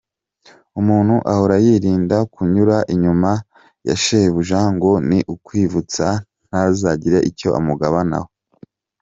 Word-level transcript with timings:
Umuntu 0.79 1.15
ahora 1.33 1.55
yirinda 1.65 2.17
kunyura 2.33 2.77
inyuma 2.93 3.31
ya 3.87 3.95
shebuja 4.03 4.59
ngo 4.75 4.91
ni 5.09 5.19
ukwivutsa 5.33 6.07
ntazagire 6.47 7.19
icyo 7.29 7.49
amugabanaho. 7.59 8.29